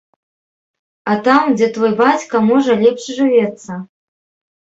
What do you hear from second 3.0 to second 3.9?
жывецца?